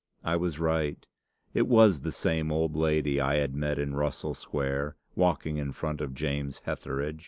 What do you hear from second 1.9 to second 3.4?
the same old lady I